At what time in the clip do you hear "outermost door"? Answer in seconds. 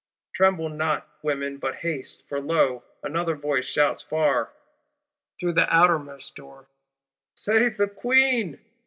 5.71-6.67